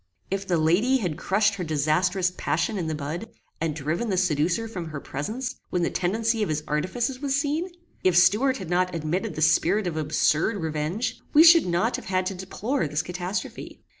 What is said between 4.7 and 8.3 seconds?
her presence, when the tendency of his artifices was seen; if